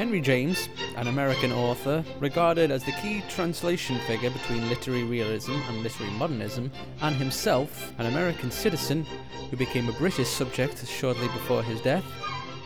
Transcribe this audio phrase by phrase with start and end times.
[0.00, 5.82] Henry James, an American author, regarded as the key translation figure between literary realism and
[5.82, 6.72] literary modernism,
[7.02, 9.04] and himself, an American citizen
[9.50, 12.04] who became a British subject shortly before his death,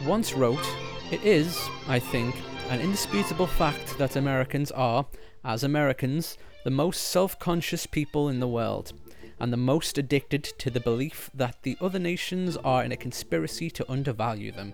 [0.07, 0.65] once wrote,
[1.11, 2.37] It is, I think,
[2.71, 5.05] an indisputable fact that Americans are,
[5.43, 8.93] as Americans, the most self conscious people in the world,
[9.41, 13.71] and the most addicted to the belief that the other nations are in a conspiracy
[13.71, 14.73] to undervalue them.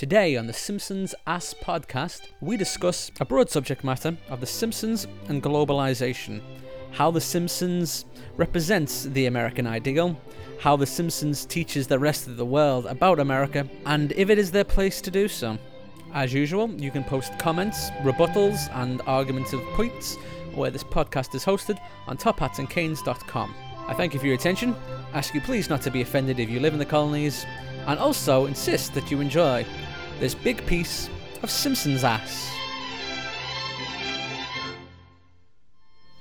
[0.00, 5.06] Today on the Simpsons Ass podcast, we discuss a broad subject matter of The Simpsons
[5.28, 6.40] and globalization,
[6.90, 8.06] how The Simpsons
[8.38, 10.18] represents the American ideal,
[10.58, 14.50] how The Simpsons teaches the rest of the world about America, and if it is
[14.50, 15.58] their place to do so.
[16.14, 20.16] As usual, you can post comments, rebuttals, and arguments of points
[20.54, 23.54] where this podcast is hosted on tophatsandcanes.com.
[23.86, 24.74] I thank you for your attention,
[25.12, 27.44] ask you please not to be offended if you live in the colonies,
[27.86, 29.66] and also insist that you enjoy
[30.20, 31.08] this big piece
[31.42, 32.50] of Simpsons ass.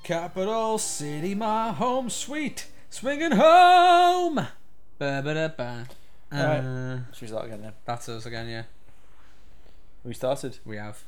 [0.04, 4.36] Capital City, my home sweet, swinging home.
[4.98, 5.88] Ba-ba-da-ba.
[6.32, 7.04] Uh, Alright.
[7.14, 7.74] Should we start again then?
[7.86, 8.64] That's us again, yeah.
[10.04, 10.58] We started.
[10.66, 11.04] We have.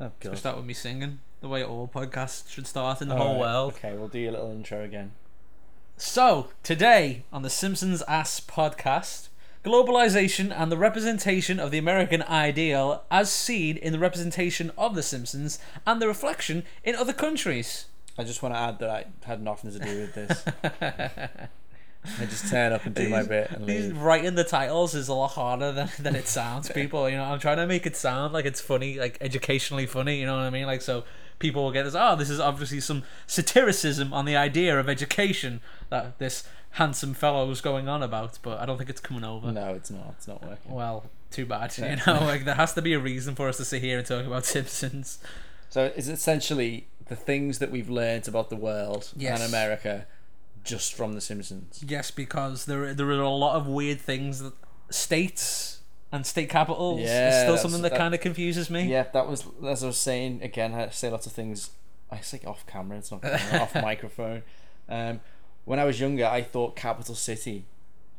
[0.00, 3.14] Oh, Should we start with me singing the way all podcasts should start in the
[3.14, 3.74] Alright, whole world?
[3.74, 5.12] Okay, we'll do your little intro again.
[5.96, 9.28] So, today on the Simpsons Ass podcast,
[9.64, 15.02] globalization and the representation of the American ideal as seen in the representation of The
[15.02, 17.86] Simpsons and the reflection in other countries.
[18.18, 20.44] I just want to add that I had nothing to do with this.
[22.20, 23.96] I just turn up and do my bit and leave.
[23.96, 27.08] writing the titles is a lot harder than, than it sounds, people.
[27.08, 30.26] You know, I'm trying to make it sound like it's funny, like educationally funny, you
[30.26, 30.66] know what I mean?
[30.66, 31.04] Like, so
[31.38, 35.60] people will get this, oh, this is obviously some satiricism on the idea of education
[35.88, 39.50] that this handsome fellow was going on about, but I don't think it's coming over.
[39.52, 40.14] No, it's not.
[40.16, 40.72] It's not working.
[40.72, 41.74] Well, too bad.
[41.78, 41.96] Yeah.
[41.96, 44.06] You know, like there has to be a reason for us to sit here and
[44.06, 45.18] talk about Simpsons.
[45.70, 49.40] So it's essentially the things that we've learned about the world Yes.
[49.40, 50.06] and America
[50.64, 51.84] just from The Simpsons.
[51.86, 54.54] Yes, because there there are a lot of weird things that
[54.90, 58.84] states and state capitals is Yeah, still something that, that- kind of confuses me.
[58.84, 60.72] Yeah, that was as I was saying again.
[60.74, 61.70] I say lots of things.
[62.10, 62.98] I say off camera.
[62.98, 64.42] It's not camera, off microphone.
[64.88, 65.20] Um,
[65.64, 67.64] when I was younger, I thought capital city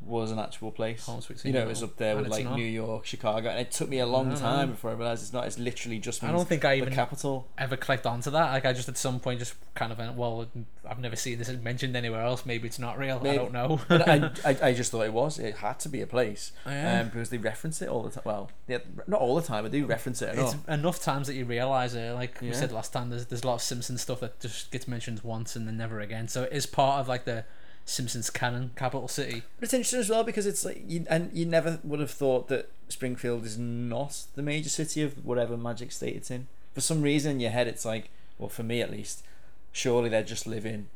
[0.05, 1.05] was an actual place.
[1.05, 2.55] Home Sweet You know, it was up there with like not.
[2.57, 4.39] New York, Chicago, and it took me a long No, no.
[4.39, 5.45] time before I realized it's not.
[5.47, 6.23] It's literally just.
[6.23, 7.47] I don't think I even capital.
[7.57, 8.51] ever clicked onto that.
[8.51, 10.47] Like I just at some point just kind of went, well,
[10.87, 12.45] I've never seen this mentioned anywhere else.
[12.45, 13.19] Maybe it's not real.
[13.23, 13.79] I don't know.
[13.87, 15.39] But I, I, I just thought it was.
[15.39, 16.51] It had to be a place.
[16.65, 17.01] Oh, Yeah.
[17.01, 18.23] Um, because they reference it all the time.
[18.25, 20.53] Well, yeah, not all the time, but they do reference it enough.
[20.55, 22.13] it's enough times that you realize it.
[22.13, 24.87] Like we said last time, there's there's a lot of Simpsons stuff that just gets
[24.87, 26.27] mentioned once and then never again.
[26.27, 27.45] So it is part of like the
[27.85, 29.43] Simpsons canon, capital city.
[29.59, 32.47] But it's interesting as well because it's like you and you never would have thought
[32.47, 36.47] that Springfield is not the major city of whatever magic state it's in.
[36.73, 38.09] For some reason in your head it's like,
[38.39, 39.23] well for me at least,
[39.71, 40.87] surely they're just live in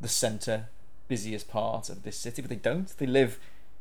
[0.00, 0.68] the centre,
[1.06, 2.96] busiest part of this city, but they don't.
[2.96, 3.38] They live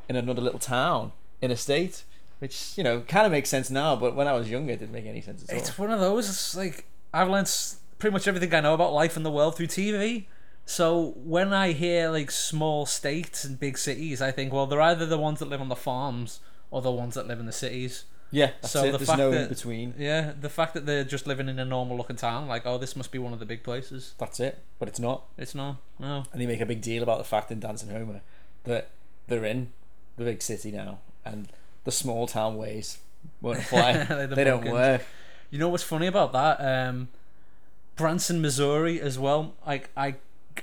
[0.09, 2.03] in another little town in a state.
[2.39, 4.91] Which, you know, kind of makes sense now, but when I was younger it didn't
[4.91, 5.57] make any sense at all.
[5.57, 6.55] It's one of those.
[6.55, 7.49] Like I've learned
[7.97, 10.25] pretty much everything I know about life in the world through TV.
[10.69, 15.05] So when I hear like small states and big cities, I think, well, they're either
[15.05, 16.41] the ones that live on the farms
[16.71, 18.03] or the ones that live in the cities.
[18.31, 18.91] yeah, that's so it.
[18.91, 19.93] the There's fact no that- in between.
[19.97, 22.97] Yeah, the fact that they're just living in a normal looking town, like, oh, this
[22.97, 24.13] must be one of the big places.
[24.17, 24.59] That's it.
[24.77, 25.23] But it's not.
[25.37, 25.77] It's not.
[25.99, 26.25] No.
[26.33, 28.19] and they make a big deal about the fact in Dancing Homer
[28.65, 28.89] that
[29.27, 29.71] they're in
[30.17, 31.47] the big city now and
[31.85, 32.97] the small town ways
[33.41, 33.93] won't apply.
[34.03, 35.03] They're the they don't work.
[35.49, 36.59] You know what's funny about that?
[36.59, 37.07] Um,
[37.95, 39.53] Branson, Missouri, as well.
[39.65, 40.15] Like I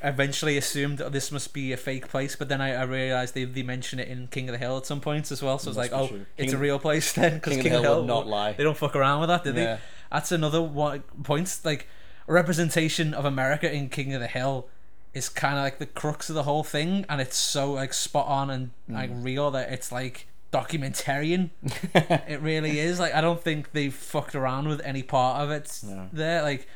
[0.02, 3.44] eventually assumed that this must be a fake place, but then I, I realized they,
[3.44, 5.58] they mention it in King of the Hill at some points as well.
[5.58, 6.26] So it's like, oh, true.
[6.36, 8.26] it's King a real place then because King, King, of the Hill, Hill would not
[8.26, 8.52] lie.
[8.52, 9.54] they don't fuck around with that, do Yeah.
[9.76, 9.78] they?
[10.12, 11.58] That's another one point.
[11.64, 11.86] Like
[12.26, 14.68] representation of America in King of the Hill
[15.12, 18.26] is kind of like the crux of the whole thing, and it's so like spot
[18.26, 19.24] on and like Mm.
[19.24, 21.50] real that it's like documentarian.
[21.94, 22.98] it really is.
[22.98, 25.80] Like I don't think they fucked around with any part of it.
[25.84, 26.08] No.
[26.12, 26.66] There, like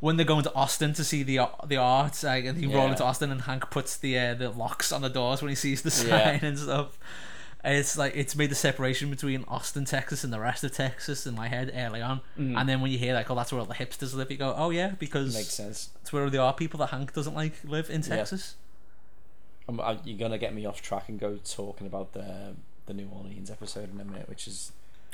[0.00, 2.90] when they're going to Austin to see the the art, like and you roll Yeah.
[2.92, 5.82] into Austin and Hank puts the uh, the locks on the doors when he sees
[5.82, 6.38] the sign Yeah.
[6.44, 6.98] and stuff.
[7.64, 11.26] And it's like it's made the separation between Austin, Texas, and the rest of Texas
[11.26, 12.20] in my head early on.
[12.36, 14.54] And then when you hear like, oh, that's where all the hipsters live, you go,
[14.56, 15.90] oh yeah, because Makes sense.
[16.00, 18.16] it's where there are people that Hank doesn't like live in Yeah.
[18.16, 18.54] Texas.
[19.68, 22.54] Um, I- you're gonna get me off track and go talking about the
[22.86, 24.72] the New Orleans episode in a minute, which is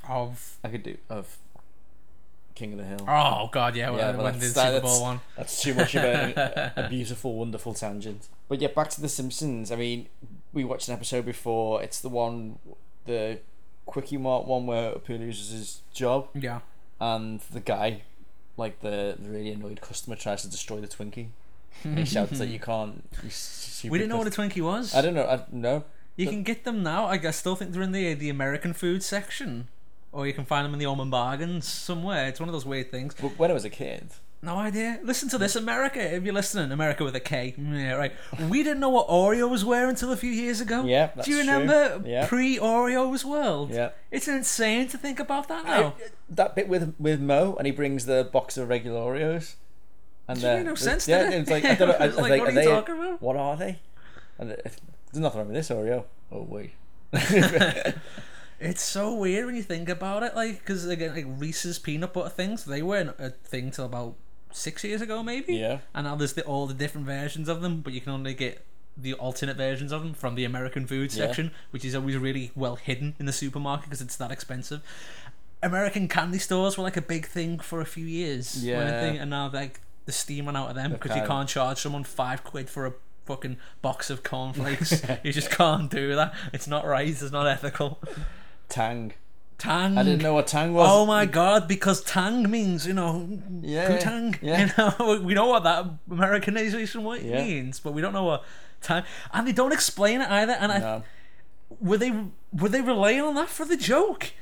[0.08, 1.38] Of I could do of
[2.54, 3.04] King of the Hill.
[3.08, 5.20] oh god, yeah, Yeah, when, when the that's- Super Bowl one.
[5.36, 8.28] That's too much of a, a beautiful, wonderful tangent.
[8.48, 9.72] But yeah, back to The Simpsons.
[9.72, 10.06] I mean,
[10.52, 11.82] we watched an episode before.
[11.82, 12.58] It's the one,
[13.06, 13.38] the
[13.86, 16.60] Quickie Mart one where Apu loses his job Yeah.
[17.00, 18.02] and the guy,
[18.56, 21.28] like the, the really annoyed customer, tries to destroy the Twinkie.
[21.82, 23.02] And he shouts that you can't.
[23.82, 24.94] You We didn't know what a Twinkie was.
[24.94, 25.26] I don't know.
[25.26, 25.84] I no.
[26.16, 27.06] You but- can get them now.
[27.06, 29.66] I guess still think they're in the the American food section,
[30.14, 32.28] or you can find them in the Home Bargains somewhere.
[32.28, 33.14] It's one of those weird things.
[33.20, 34.10] But when I was a kid,
[34.42, 35.00] No idea.
[35.02, 36.00] Listen to this, America.
[36.16, 37.54] If you're listening, America with a K.
[37.58, 38.12] Yeah, right.
[38.48, 40.84] We didn't know what Oreos were until a few years ago.
[40.84, 42.26] Yeah, that's Do you remember Yeah.
[42.26, 43.70] pre Oreos world?
[43.70, 43.90] yeah.
[44.10, 45.94] It's insane to think about that now.
[45.98, 49.54] I- that bit with with Moe, and he brings the box of regular Oreos.
[50.28, 51.34] And Doesn't uh, no sense, Yeah, it?
[51.34, 51.96] it's like I don't know.
[52.00, 53.20] I, like, what are you they, talking about?
[53.22, 53.80] What are they?
[54.38, 54.62] And it-
[55.12, 56.04] there's nothing wrong with this Oreo.
[56.32, 56.72] Oh wait.
[58.64, 62.28] It's so weird when you think about it, like because again, like Reese's peanut butter
[62.30, 64.14] things, they weren't a thing till about
[64.52, 65.54] six years ago, maybe.
[65.56, 65.78] yeah.
[65.94, 68.64] And now there's the, all the different versions of them, but you can only get
[68.96, 71.26] the alternate versions of them from the American food Yeah.
[71.26, 74.80] section, which is always really well hidden in the supermarket because it's that expensive.
[75.62, 79.00] American candy stores were like a big thing for a few years, Yeah.
[79.00, 82.04] thing, and now like the steam went out of them because you can't charge someone
[82.04, 82.92] five quid for a
[83.26, 85.02] fucking box of cornflakes.
[85.24, 86.32] you just can't do that.
[86.52, 87.08] It's not right.
[87.08, 87.98] It's not ethical.
[88.68, 89.12] Tang.
[89.58, 89.96] Tang.
[89.96, 90.88] I didn't know what Tang was.
[90.90, 91.68] Oh my god!
[91.68, 93.28] Because tang means you know,
[93.62, 94.36] Yeah, tang.
[94.42, 94.66] yeah.
[94.66, 97.44] You know, we know what that Americanization Yeah.
[97.44, 98.44] means, but we don't know what
[98.82, 99.04] tang.
[99.32, 100.54] And they don't explain it either.
[100.54, 101.02] And I
[101.80, 102.12] were they
[102.52, 104.32] were they relying on that for the joke?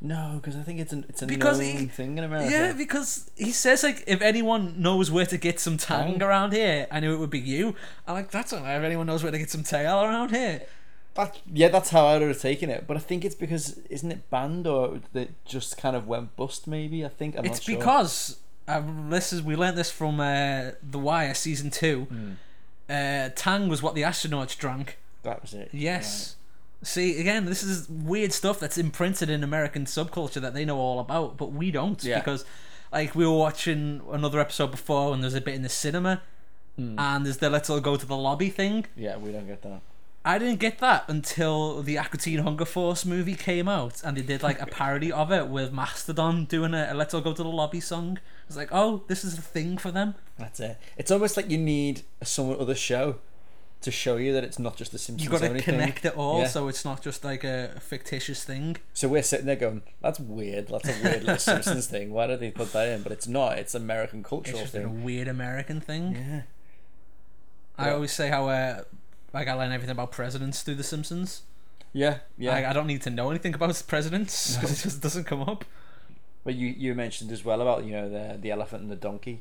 [0.00, 2.50] No, because I think it's an it's a Because known he- thing in America.
[2.50, 6.22] Yeah, because he says like if anyone knows where to get some tang Tang.
[6.22, 7.74] around here, I knew it would be you.
[8.06, 10.62] I'm like that's not if anyone knows where to get some tail around here.
[11.18, 12.86] That, yeah, that's how I would have taken it.
[12.86, 16.66] But I think it's because isn't it banned or it just kind of went bust?
[16.66, 17.76] Maybe I think I'm it's not sure.
[17.76, 18.38] because
[18.68, 22.04] um, this is we learned this from uh, the Wire season two.
[22.04, 22.32] Hmm,
[22.88, 24.96] Uh, tang was what the astronauts drank.
[25.24, 25.68] that was it.
[25.72, 26.36] Yes.
[26.82, 31.00] See, again, this is weird stuff that's imprinted in American subculture that they know all
[31.00, 32.02] about, but we don't.
[32.04, 32.20] Yeah.
[32.20, 32.44] Because,
[32.92, 36.22] like, we were watching another episode before, and there's a bit in the cinema,
[36.78, 36.84] Right.
[36.84, 36.98] Hmm.
[37.00, 38.86] and there's the let's all go to the lobby thing.
[38.96, 39.80] Yeah, we don't get that.
[40.24, 44.22] I didn't get that until the Aqua Teen Hunger Force movie came out, and they
[44.22, 47.42] did like a parody of it with Mastodon doing a, a "Let's All Go to
[47.42, 48.18] the Lobby" song.
[48.46, 50.14] It's like, oh, this is a thing for them.
[50.38, 50.78] That's it.
[50.96, 53.16] It's almost like you need some other show
[53.80, 55.24] to show you that it's not just the Simpsons.
[55.24, 55.76] You got to only thing.
[55.78, 56.48] connect it all, Yeah.
[56.48, 58.76] so it's not just like a fictitious thing.
[58.92, 60.68] So we're sitting there going, "That's weird.
[60.68, 62.10] That's a weird little Simpsons thing.
[62.12, 63.56] Why did they put that in?" But it's not.
[63.58, 66.16] It's American cultural It's just a weird American thing.
[66.16, 66.42] Yeah.
[67.78, 67.94] I Yeah.
[67.94, 68.82] always say how uh,
[69.32, 71.42] like I learn everything about presidents through The Simpsons.
[71.92, 72.18] Yeah.
[72.36, 72.52] Yeah.
[72.52, 75.64] Like, I don't need to know anything about presidents because it just doesn't come up.
[76.44, 79.40] but you you mentioned as well about you know the the elephant and the donkey.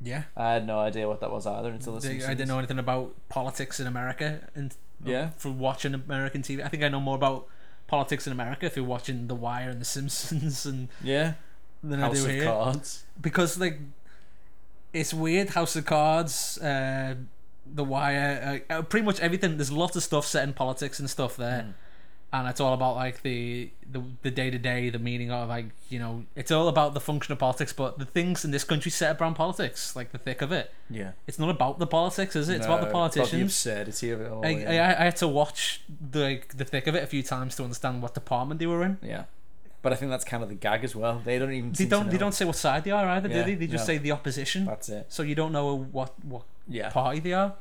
[0.00, 2.24] Yeah, I had no idea what that was either until the Simpsons.
[2.30, 4.72] I didn't know anything about politics in America and
[5.04, 5.30] Yeah.
[5.36, 6.64] from watching American TV.
[6.64, 7.48] I think I know more about
[7.88, 11.32] politics in America through watching The Wire and The Simpsons and Yeah.
[11.82, 12.44] than House I do of here.
[12.44, 13.04] Cards.
[13.20, 13.80] because like
[14.92, 17.14] it's weird House of Cards, uh,
[17.74, 19.56] The Wire, uh, uh, pretty much everything.
[19.56, 21.74] There's lots of stuff set in politics and stuff there, Mm.
[22.32, 25.66] and it's all about like the the the day to day, the meaning of like
[25.88, 27.72] you know, it's all about the function of politics.
[27.72, 31.12] But the things in this country set around politics, like the thick of it, Yeah.
[31.26, 32.56] it's not about the politics, is it?
[32.56, 33.32] It's about the politicians.
[33.32, 34.44] the absurdity of it all.
[34.44, 34.94] I, yeah.
[34.98, 37.62] I, I had to watch the like, the thick of it a few times to
[37.64, 38.98] understand what department they were in.
[39.02, 39.24] yeah.
[39.80, 41.22] But I think that's kind of the gag as well.
[41.24, 41.70] They don't even.
[41.72, 43.54] They don't they don't say what side they are either, Yeah, do they?
[43.54, 43.94] They just no.
[43.94, 44.64] say the opposition.
[44.64, 45.06] That's it.
[45.08, 46.90] so you don't know what what Yeah.
[46.90, 47.54] party they are.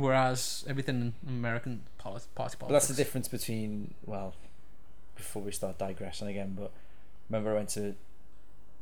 [0.00, 2.72] Whereas everything in American party But politics.
[2.72, 4.34] that's the difference between well,
[5.16, 6.54] before we start digressing again.
[6.58, 6.70] But
[7.28, 7.94] remember, I went to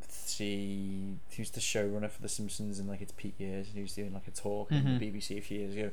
[0.08, 3.92] see who's the showrunner for The Simpsons, in like it's peak Years, and he was
[3.94, 4.98] doing like a talk on Mhm.
[4.98, 5.90] the BBC a few years ago.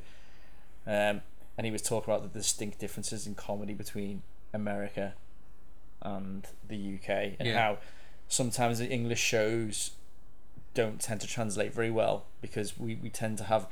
[0.88, 1.22] Um,
[1.58, 4.22] and he was talking about the distinct differences in comedy between
[4.54, 5.14] America
[6.02, 7.60] and the UK, and Yeah.
[7.60, 7.78] how
[8.28, 9.92] sometimes the English shows
[10.74, 13.68] don't tend to translate very well because we, we tend to have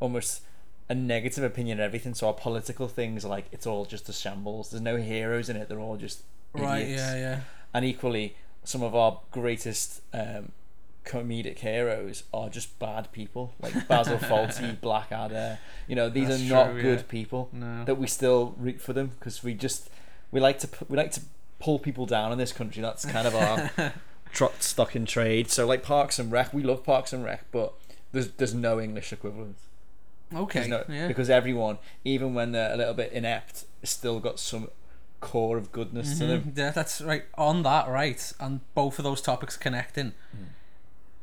[0.00, 0.42] almost
[0.88, 2.14] a negative opinion of everything.
[2.14, 4.70] So our political things are like it's all just a shambles.
[4.70, 5.68] There's no heroes in it.
[5.68, 6.22] They're all just
[6.52, 6.86] right.
[6.86, 7.40] Yeah, yeah.
[7.72, 10.52] And equally, some of our greatest um,
[11.04, 15.58] comedic heroes are just bad people, like Basil Fawlty, Blackadder.
[15.86, 17.04] You know, these That's are not true, good yeah.
[17.08, 17.48] people.
[17.52, 17.84] No.
[17.84, 19.90] That we still root for them because we just
[20.30, 21.22] we like to we like to
[21.58, 22.82] pull people down in this country.
[22.82, 23.92] That's kind of our
[24.32, 25.50] trot stock in trade.
[25.50, 27.74] So like Parks and Rec, we love Parks and Rec, but
[28.12, 29.56] there's there's no English equivalent.
[30.36, 30.68] Okay.
[30.68, 31.06] No, yeah.
[31.08, 34.68] Because everyone, even when they're a little bit inept, still got some
[35.20, 36.42] core of goodness to them.
[36.42, 37.24] Mhm, Yeah, that's right.
[37.36, 40.12] On that, right, and both of those topics connecting.
[40.32, 40.44] Hmm.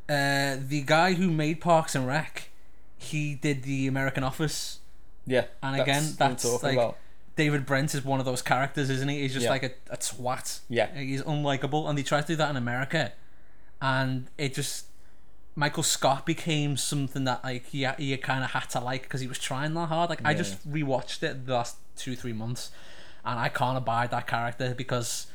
[0.10, 2.50] Uh, the guy who made Parks and Rec,
[2.98, 4.80] he did the American Office.
[5.25, 5.46] Yeah.
[5.63, 6.98] And that's again, that's like- about.
[7.38, 9.22] David Brent is one of those characters, isn't he?
[9.22, 9.51] He's just Yeah.
[9.51, 10.60] like a, a twat.
[10.68, 10.94] Yeah.
[10.94, 13.13] He's unlikable, and they tried to do that in America,
[13.82, 14.86] and it just
[15.55, 19.27] Michael Scott became something that like yeah you kind of had to like because he
[19.27, 20.10] was trying that hard.
[20.10, 20.38] Like I Yeah.
[20.38, 22.72] just rewatched it the last two three months,
[23.25, 25.27] and I can't abide that character because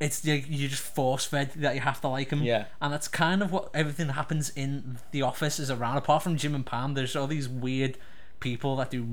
[0.00, 2.42] it's you, you just force fed that you have to like him.
[2.42, 2.64] Yeah.
[2.80, 5.96] and that's kind of what everything that happens in the office is around.
[5.96, 7.96] Apart from Jim and Pam, there's all these weird
[8.40, 9.04] people that do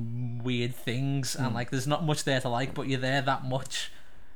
[0.43, 1.45] weird things, Hmm.
[1.45, 3.91] and like there's not much there to like, but you're there that much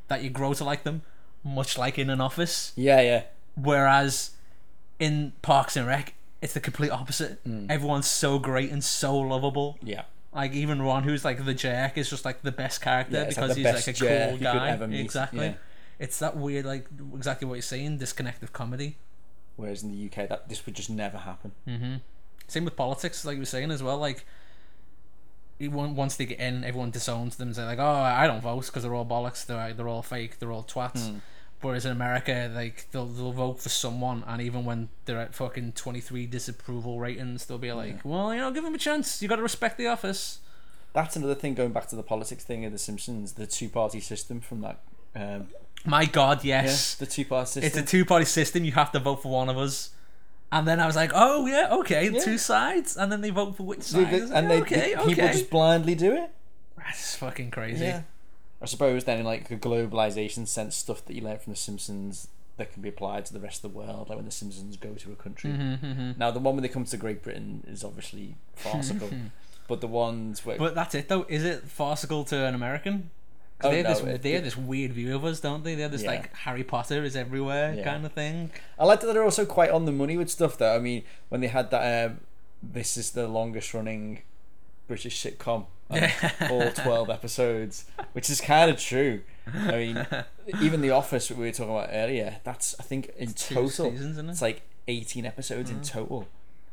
[0.08, 1.02] that you grow to like them,
[1.44, 2.72] much like in an office.
[2.76, 3.24] Yeah, yeah.
[3.56, 4.32] Whereas
[5.00, 7.40] in Parks and Rec, it's the complete opposite.
[7.46, 7.68] Hmm.
[7.70, 9.78] Everyone's so great and so lovable.
[9.82, 10.04] Yeah.
[10.34, 13.38] Like even Ron, who's like the jerk, is just like the best character Yeah, it's
[13.38, 14.70] like because he's like a cool guy.
[14.92, 15.46] Exactly.
[15.46, 15.54] yeah.
[15.98, 18.98] It's that weird, like exactly what you're saying, disconnected comedy.
[19.56, 21.54] Whereas in the UK, that this would just never happen.
[21.66, 21.96] Mm-hmm.
[22.48, 23.98] Same with politics, like you were saying as well.
[23.98, 24.26] Like,
[25.60, 28.84] once they get in, everyone disowns them and say like, "Oh, I don't vote because
[28.84, 29.46] they're all bollocks.
[29.46, 30.40] They're they're all fake.
[30.40, 31.18] They're all twats." Hmm.
[31.66, 35.72] Whereas in America, like they'll they'll vote for someone, and even when they're at fucking
[35.74, 39.22] twenty three disapproval ratings, they'll be like, "Well, you know, give them a chance.
[39.22, 40.40] You got to respect the office."
[40.94, 44.00] That's another thing going back to the politics thing of The Simpsons, the two party
[44.00, 44.80] system from that.
[45.16, 45.48] Um,
[45.84, 47.64] My God, yeah, yes, the two party system.
[47.66, 48.64] it's a two party system.
[48.64, 49.90] You have to vote for one of us.
[50.52, 52.20] And then I was like, "Oh yeah, okay, Yeah.
[52.24, 54.14] two sides." And then they vote for which side?
[54.14, 56.30] And like, they, okay, the- people just blindly do it.
[56.78, 57.86] That's fucking crazy.
[57.86, 58.04] Yeah.
[58.66, 62.28] I suppose then in like a globalization sense, stuff that you learn from The Simpsons
[62.58, 64.94] that can be applied to the rest of the world, like when The Simpsons go
[64.96, 65.52] to a country.
[65.52, 69.10] Mm-hmm, Now the one when they come to Great Britain is obviously farcical,
[69.68, 71.28] but the ones where But that's it though.
[71.30, 73.12] Is it farcical to an American?
[73.60, 75.64] 'Cause Oh, they have no, this it- they have this weird view of us, don't
[75.64, 75.76] they?
[75.76, 76.10] They have this Yeah.
[76.12, 77.84] like Harry Potter is everywhere Yeah.
[77.84, 78.50] kind of thing.
[78.80, 80.76] I like that they're also quite on the money with stuff though.
[80.76, 82.20] I mean, when they had that, um,
[82.64, 84.24] this is the longest running
[84.88, 85.68] British sitcom,
[86.50, 89.22] all twelve episodes, which is kind of true.
[89.54, 90.08] I mean,
[90.62, 94.12] even The Office we were talking about earlier, that's I think in Two total seasons,
[94.12, 95.88] isn't it's like eighteen episodes in mm.
[95.88, 96.28] total,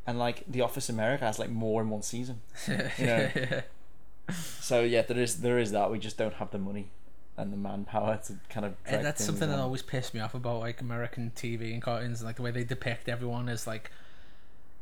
[0.07, 2.41] and like The Office America has like more in one season.
[2.97, 3.29] You know,
[4.59, 5.91] so yeah, there is there is that.
[5.91, 6.89] We just don't have the money
[7.37, 8.73] and the manpower to kind of.
[8.85, 12.23] Eh, and that's something that always pissed me off about like American TV and cartoons,
[12.23, 13.91] like the way they depict everyone is like.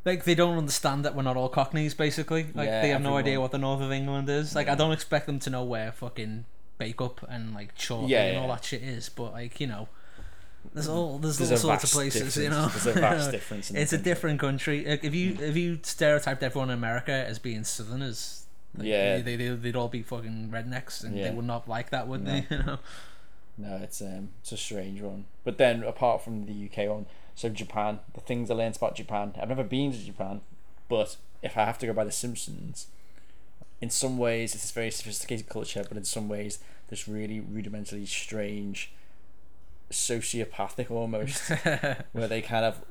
[0.04, 2.48] Like they don't understand that we're not all Cockneys, basically.
[2.54, 4.54] Like Yeah, they have no idea what the north of England is.
[4.54, 6.44] Like I don't expect them to know where fucking
[6.80, 8.54] Bacup and like Chorley Yeah, and all yeah.
[8.56, 9.08] that shit is.
[9.08, 9.88] But like you know,
[10.74, 12.36] there's all there's, There's all a sorts of vast places.
[12.36, 12.84] You know, difference.
[12.84, 13.70] There's a vast difference.
[13.70, 14.10] in the it's a country.
[14.10, 14.84] different country.
[14.84, 19.18] Like, if you if you stereotyped everyone in America as being Southerners, like, Yeah.
[19.18, 21.28] they, they they'd all be fucking rednecks, and Yeah.
[21.28, 22.46] they would not like that, would they?
[22.50, 22.78] You know.
[23.58, 25.26] No, it's um, it's a strange one.
[25.44, 29.34] But then apart from the UK one, so Japan, the things I learned about Japan.
[29.40, 30.40] I've never been to Japan,
[30.88, 32.86] but if I have to go by The Simpsons,
[33.80, 36.58] in some ways it's a very sophisticated culture, but in some ways
[36.88, 38.92] there's really rudimentarily strange,
[39.90, 41.48] sociopathic almost,
[42.12, 42.84] where they kind of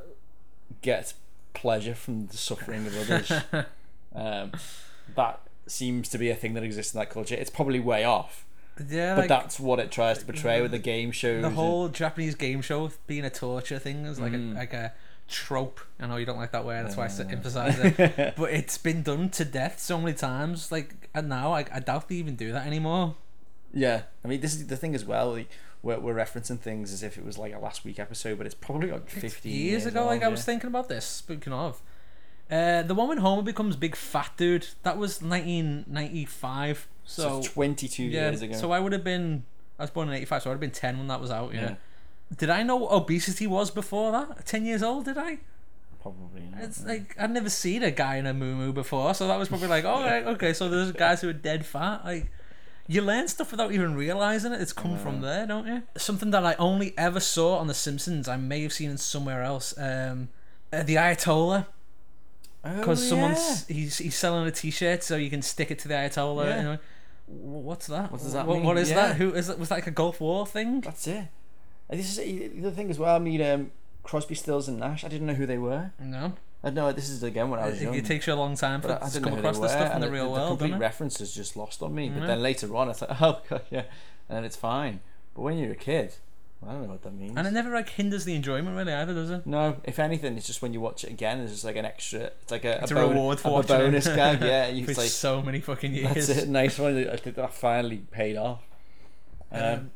[0.81, 1.13] get
[1.53, 3.31] pleasure from the suffering of others.
[4.15, 4.51] um,
[5.15, 7.36] that seems to be a thing that exists in that culture.
[7.36, 8.45] It's probably way off,
[8.89, 11.41] yeah, but like that's what it tries to portray with the game show.
[11.41, 14.53] the and- whole Japanese game show being a torture thing is like Mm.
[14.53, 14.93] a like a
[15.27, 15.79] trope.
[15.99, 17.27] I know you don't like that word, that's why I Uh.
[17.29, 18.33] emphasize it.
[18.37, 20.71] but it's been done to death so many times.
[20.71, 23.15] Like and now, I, I doubt they even do that anymore.
[23.73, 25.31] Yeah, I mean, this is the thing as well.
[25.33, 25.49] like,
[25.81, 28.53] We're, we're referencing things as if it was like a last week episode, but it's
[28.55, 30.05] probably like It's fifteen years ago.
[30.05, 31.05] Like I was thinking about this.
[31.05, 31.81] Speaking of,
[32.51, 34.67] uh, the one when Homer becomes big fat dude.
[34.83, 36.87] That was 1995.
[37.11, 38.29] So, So, twenty-two yeah.
[38.29, 38.55] years ago.
[38.55, 39.43] So I would have been.
[39.79, 41.53] I was born in '85, so I would have been 10 when that was out.
[41.53, 41.61] Yeah.
[41.61, 41.75] yeah,
[42.37, 44.45] Did I know what obesity was before that?
[44.45, 45.05] 10 years old?
[45.05, 45.39] Did I?
[46.01, 46.41] probably.
[46.51, 49.49] Not, It's like I'd never seen a guy in a moo before, so that was
[49.49, 50.53] probably like, oh, right, okay.
[50.53, 52.03] So there's guys who are dead fat.
[52.05, 52.31] Like
[52.87, 54.61] you learn stuff without even realizing it.
[54.61, 55.83] It's come from there, don't you?
[55.97, 58.27] Something that I only ever saw on The Simpsons.
[58.27, 59.73] I may have seen it somewhere else.
[59.77, 60.29] Um,
[60.73, 61.65] uh, the Ayatollah,
[62.63, 63.09] Oh, because yeah.
[63.09, 66.45] someone's he's he's selling a T-shirt so you can stick it to the Ayatollah.
[66.45, 66.57] Yeah.
[66.57, 66.79] You know, W-
[67.31, 68.11] what's that?
[68.11, 68.65] What does that What- mean?
[68.65, 69.07] What is Yeah.
[69.07, 69.15] that?
[69.17, 69.57] Who is that?
[69.59, 70.81] Was that like a Gulf War thing?
[70.81, 71.27] That's it.
[71.89, 73.15] And this is the thing as well.
[73.15, 73.71] I mean, um,
[74.03, 75.03] Crosby, Stills, and Nash.
[75.03, 75.91] I didn't know who they were.
[76.00, 76.33] No,
[76.63, 77.93] I know this is again when I was young.
[77.95, 79.93] it takes you a long time for but I, I to come across this stuff
[79.95, 80.50] in the real the, world.
[80.50, 82.09] complete doesn't reference is just lost on me.
[82.09, 82.27] But Yeah.
[82.27, 83.83] then later on, I thought, oh god, yeah,
[84.29, 85.01] and then it's fine.
[85.35, 86.15] But when you're a kid,
[86.67, 87.33] I don't know what that means.
[87.35, 89.47] And it never like hinders the enjoyment really either, does it?
[89.47, 92.19] No, if anything, it's just when you watch it again, it's just like an extra.
[92.41, 94.15] It's like a, It's a, bon- reward for a bonus it.
[94.15, 94.41] gag.
[94.41, 96.27] Yeah, you for it's like so many fucking years.
[96.27, 96.49] that's it.
[96.49, 97.07] Nice one.
[97.09, 98.61] I think that finally paid off.
[99.51, 99.91] Um, Um,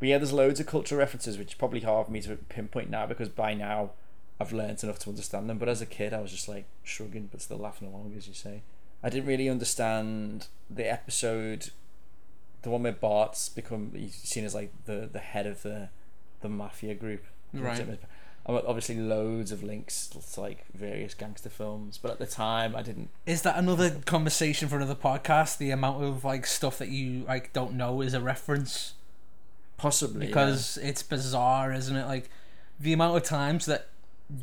[0.00, 2.90] but yeah, there's loads of cultural references, which is probably hard for me to pinpoint
[2.90, 3.90] now because by now
[4.40, 5.58] I've learnt enough to understand them.
[5.58, 8.34] But as a kid, I was just like shrugging, but still laughing along, as you
[8.34, 8.62] say.
[9.02, 11.70] I didn't really understand the episode
[12.64, 15.90] the one where Bart's become he's seen as like the the head of the
[16.40, 17.24] the mafia group.
[17.52, 17.98] Right.
[18.46, 23.08] Obviously loads of links to like various gangster films, but at the time I didn't.
[23.24, 25.56] Is that another conversation for another podcast?
[25.56, 28.94] The amount of like stuff that you like don't know is a reference
[29.76, 32.06] Possibly because it's bizarre, isn't it?
[32.06, 32.28] Like
[32.78, 33.88] the amount of times that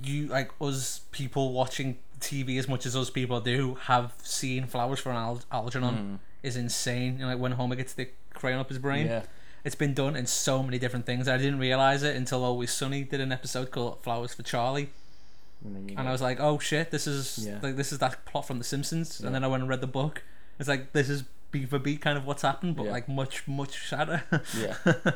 [0.03, 4.99] you like us people watching TV as much as us people do have seen flowers
[4.99, 6.19] for Al- Algernon Mm.
[6.43, 7.13] Is insane.
[7.13, 9.07] You know, like when Homer gets the crayon up his brain.
[9.07, 9.23] yeah.
[9.63, 11.27] It's been done in so many different things.
[11.27, 14.89] I didn't realize it until Always Sunny did an episode called Flowers for Charlie,
[15.63, 17.59] And, and I was like, "Oh shit, this is Yeah.
[17.61, 19.27] like this is that plot from The Simpsons." Yeah.
[19.27, 20.23] And then I went and read the book.
[20.57, 22.91] It's like this is beat for beat kind of what's happened, but Yeah.
[22.91, 24.23] like much much sadder.
[24.57, 24.77] yeah,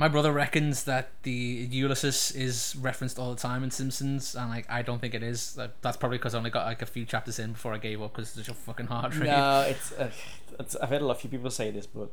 [0.00, 4.64] My brother reckons that the Ulysses is referenced all the time in Simpsons, and like
[4.70, 5.58] I don't think it is.
[5.58, 8.00] Like, that's probably because I only got like a few chapters in before I gave
[8.00, 9.26] up because it's such a fucking hard read.
[9.26, 10.10] no, it's, uh,
[10.58, 10.74] it's.
[10.76, 12.10] I've heard a lot of people say this, but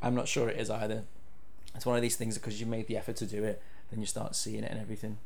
[0.00, 1.02] I'm not sure it is either.
[1.74, 3.60] It's one of these things because you made the effort to do it,
[3.90, 5.18] then you start seeing it and everything.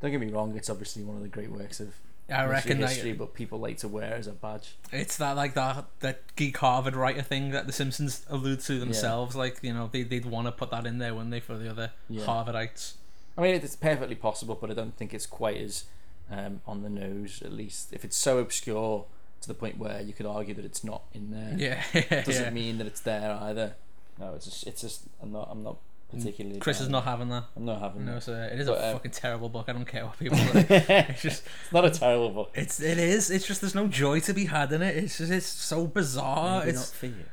[0.00, 1.96] Don't get me wrong; it's obviously one of the great works of
[2.30, 4.74] I history, reckon that history, but people like to wear as a badge.
[4.92, 9.34] it's that like that that geek Harvard writer thing that the Simpsons allude to themselves.
[9.36, 11.70] Like you know they they'd want to put that in there, wouldn't they, for the
[11.70, 12.24] other Yeah.
[12.24, 12.94] Harvardites?
[13.38, 15.84] I mean, it's perfectly possible, but I don't think it's quite as
[16.30, 17.42] um, on the nose.
[17.44, 19.06] At least, if it's so obscure
[19.40, 22.44] to the point where you could argue that it's not in there, Yeah, it doesn't
[22.44, 22.50] yeah.
[22.50, 23.74] mean that it's there either.
[24.18, 25.02] No, it's just, it's just.
[25.22, 25.48] I'm not.
[25.50, 25.78] I'm not
[26.10, 26.58] particularly.
[26.60, 27.44] Chris is not having that.
[27.56, 28.04] I'm not having.
[28.04, 28.22] No, that.
[28.22, 29.66] so it is But, a um, fucking terrible book.
[29.68, 30.36] I don't care what people.
[30.52, 31.06] Say.
[31.08, 32.50] it's just it's not a terrible book.
[32.54, 33.30] it's it is.
[33.30, 34.96] It's just there's no joy to be had in it.
[34.96, 36.60] It's just it's so bizarre.
[36.60, 37.24] Maybe it's not for you.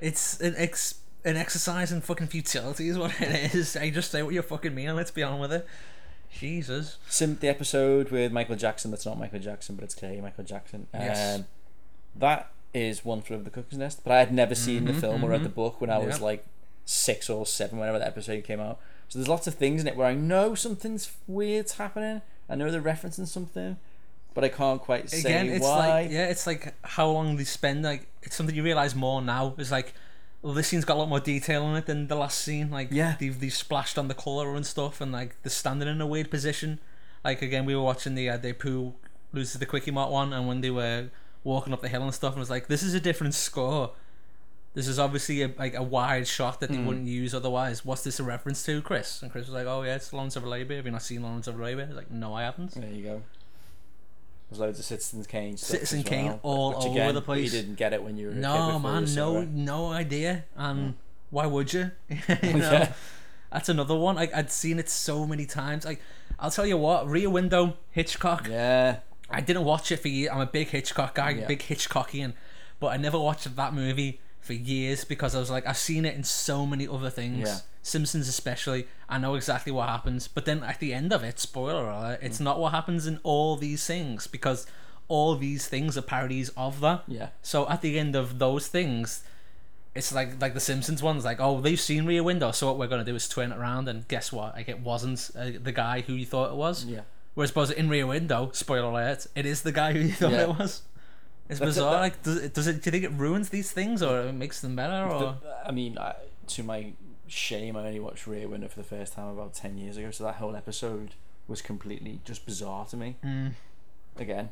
[0.00, 3.76] It's an ex an exercise in fucking futility is what it is.
[3.76, 5.66] I just say what you fucking mean and let's be on with it.
[6.32, 6.98] Jesus.
[7.08, 8.90] Sim, the episode with Michael Jackson.
[8.90, 10.86] That's not Michael Jackson, but it's clearly Michael Jackson.
[10.92, 11.38] Yes.
[11.38, 11.46] Um,
[12.14, 15.00] that is one flew of the cuckoo's nest, but I had never seen the Mhm,
[15.00, 16.44] film or read the book when I was like
[16.86, 18.78] six or seven, whenever that episode came out.
[19.08, 22.22] So there's lots of things in it where I know something's weird's happening.
[22.48, 23.76] I know they're referencing something,
[24.32, 25.88] but I can't quite say Again, it's why.
[25.88, 27.82] like yeah, it's like how long they spend.
[27.84, 29.54] Like it's something you realize more now.
[29.58, 29.92] It's like
[30.42, 32.70] well, this scene's got a lot more detail in it than the last scene.
[32.70, 33.16] Like Yeah.
[33.18, 36.30] they've they've splashed on the color and stuff, and like they're standing in a weird
[36.30, 36.78] position.
[37.24, 38.92] Like again, we were watching the uh, Depu
[39.32, 41.08] loses the Quickie Mart one, and when they were
[41.42, 43.92] walking up the hill and stuff, and was like this is a different score.
[44.76, 46.84] This is obviously a, like a wide shot that they Mm.
[46.86, 47.82] wouldn't use otherwise.
[47.84, 49.22] What's this a reference to, Chris?
[49.22, 50.76] And Chris was like, "Oh yeah, it's Lawrence of Arabia.
[50.76, 53.02] Have you not seen Lawrence of Arabia?" I was like, "No, I haven't." There you
[53.02, 53.22] go.
[54.50, 57.52] There's loads of Citizen Kane Citizen as Kane well, all which over again, the place.
[57.52, 59.48] You didn't get it when you were No, man, no, it.
[59.48, 60.44] no idea.
[60.56, 60.94] And Mm.
[61.30, 61.90] why would you?
[62.08, 62.92] you know, Yeah.
[63.50, 64.14] that's another one.
[64.16, 65.84] Like I'd seen it so many times.
[65.84, 66.00] Like
[66.38, 68.46] I'll tell you what, Rear Window, Hitchcock.
[68.48, 68.98] Yeah.
[69.30, 70.30] I didn't watch it for years.
[70.32, 71.46] I'm a big Hitchcock guy, Yeah.
[71.46, 72.34] big Hitchcockian,
[72.78, 76.14] but I never watched that movie for years because I was like, I've seen it
[76.14, 77.48] in so many other things.
[77.48, 77.58] Yeah.
[77.82, 78.86] Simpsons especially.
[79.08, 82.24] I know exactly what happens, but then at the end of it, spoiler alert, Mm.
[82.26, 84.66] it's not what happens in all these things because
[85.08, 87.04] all these things are parodies of that.
[87.06, 87.28] Yeah.
[87.42, 89.22] So at the end of those things,
[89.94, 92.88] it's like like the Simpsons ones, like oh they've seen Rear Window, so what we're
[92.88, 94.54] gonna do is turn it around, and guess what?
[94.56, 96.84] Like it wasn't uh, the guy who you thought it was.
[96.84, 97.00] Yeah.
[97.34, 100.42] Whereas suppose in Rear Window, spoiler alert, it is the guy who you thought Yeah.
[100.50, 100.82] it was.
[101.48, 101.92] It's That's it, bizarre.
[101.92, 102.82] that- like does it, does it?
[102.82, 105.08] Do you think it ruins these things or it makes them better?
[105.08, 106.14] Or The- I mean, I,
[106.48, 106.92] to my
[107.28, 110.24] shame, I only watched Rear Window for the first time about 10 years ago, so
[110.24, 111.14] that whole episode
[111.48, 113.16] was completely just bizarre to me.
[113.24, 113.52] Mm.
[114.16, 114.48] Again,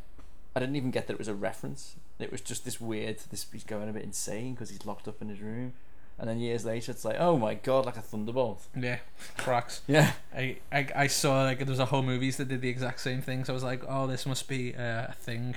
[0.54, 1.96] I didn't even get that it was a reference.
[2.18, 5.20] It was just this weird, this he's going a bit insane because he's locked up
[5.20, 5.72] in his room.
[6.16, 8.62] And then years later, it's like, oh my god, like a thunderbolt.
[8.78, 8.98] yeah,
[9.37, 9.80] cracks.
[9.88, 10.12] Yeah.
[10.33, 13.20] I, I I saw like there was a whole movies that did the exact same
[13.20, 13.44] thing.
[13.44, 15.57] So I was like, oh, this must be uh, a thing,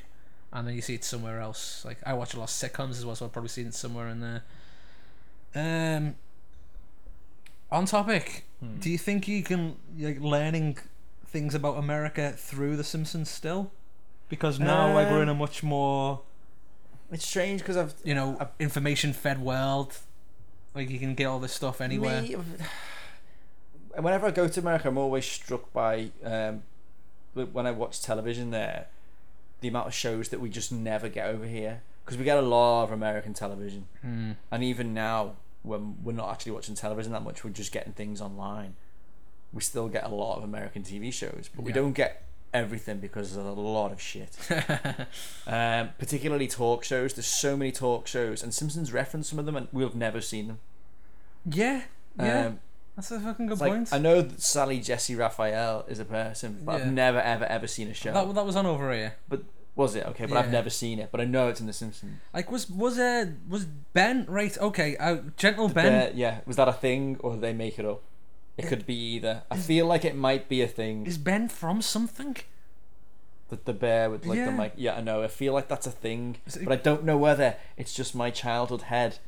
[0.53, 1.83] and then you see it somewhere else.
[1.85, 4.07] Like I watch a lot of sitcoms as well, so I've probably seen it somewhere
[4.07, 4.43] in there.
[5.55, 6.15] Um.
[7.69, 8.79] On topic, Hmm.
[8.79, 10.77] do you think you can like learning
[11.25, 13.71] things about America through The Simpsons still?
[14.29, 16.21] Because now like we're in a Um, much more
[17.11, 17.93] It's strange because I've.
[18.03, 19.97] you know information fed world.
[20.73, 22.21] Like you can get all this stuff anywhere.
[22.21, 22.35] Me,
[23.95, 26.63] whenever I go to America, I'm always struck by um,
[27.33, 28.87] when I watch television there,
[29.61, 32.41] the amount of shows that we just never get over here because we get a
[32.41, 34.31] lot of American television, Hmm.
[34.51, 38.21] and even now when we're not actually watching television that much, we're just getting things
[38.21, 38.75] online.
[39.51, 43.33] We still get a lot of American TV shows, but we don't get everything because
[43.35, 44.37] there's a lot of shit.
[45.47, 47.13] um, particularly talk shows.
[47.13, 50.47] There's so many talk shows, and Simpsons reference some of them, and we've never seen
[50.47, 50.59] them.
[51.45, 51.83] yeah,
[52.17, 52.59] yeah, Um,
[52.97, 53.93] that's a fucking good It's like, point.
[53.93, 56.85] I know that Sally Jessy Raphael is a person, but Yeah.
[56.87, 58.11] I've never ever ever seen a show.
[58.11, 59.15] that that was on over here.
[59.29, 59.43] But
[59.75, 60.25] was it okay?
[60.25, 61.09] But I've never seen it.
[61.11, 62.19] But I know it's in The Simpsons.
[62.33, 64.57] Like was was uh was Ben right?
[64.57, 66.11] Okay, uh, gentle The Ben.
[66.17, 68.01] yeah, was that a thing or did they make it up?
[68.57, 69.43] It could be either.
[69.51, 71.05] I feel like it might be a thing.
[71.05, 72.35] Is Ben from something?
[73.49, 74.49] That the bear with like the Yeah.
[74.51, 74.73] mic.
[74.75, 75.21] Yeah, I know.
[75.23, 78.13] I feel like that's a thing, Is it- but I don't know whether it's just
[78.15, 79.19] my childhood head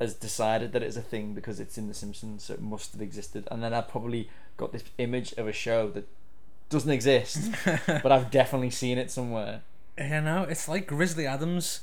[0.00, 3.02] has decided that it's a thing because it's in The Simpsons, so it must have
[3.02, 3.46] existed.
[3.50, 6.08] And then I probably got this image of a show that
[6.70, 7.50] doesn't exist,
[7.86, 9.62] but I've definitely seen it somewhere.
[9.98, 11.80] You know, it's like Grizzly Adams.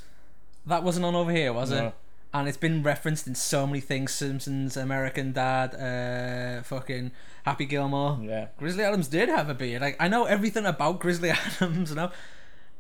[0.66, 1.88] That wasn't on over here, was No.
[1.88, 1.94] it?
[2.34, 7.12] And it's been referenced in so many things: Simpsons, American Dad, uh, fucking
[7.46, 8.20] Happy Gilmore.
[8.22, 8.48] Yeah.
[8.58, 9.82] Grizzly Adams did have a beard.
[9.82, 11.30] Like I know everything about Grizzly
[11.62, 11.92] Adams.
[11.92, 12.12] You know,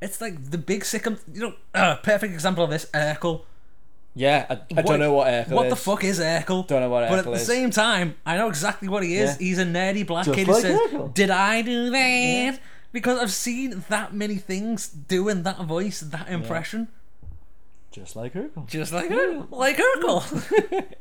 [0.01, 1.19] it's like the big sickum.
[1.33, 3.43] You know, uh, perfect example of this: Urkel.
[4.19, 5.69] Yeah, I, I What- don't know what Urkel What is.
[5.71, 6.65] the fuck is Urkel?
[6.67, 7.09] Don't know what Urkel.
[7.09, 7.45] But at the is.
[7.45, 9.31] same time, I know exactly what he is.
[9.39, 9.47] Yeah.
[9.47, 11.13] He's a nerdy black Just kid like who says, Urkel.
[11.13, 12.59] "Did I do that?"
[12.91, 16.87] Because I've seen that many things doing that voice, that impression,
[17.91, 18.65] Just like Urkel.
[18.67, 20.85] just like Urkel, like Urkel.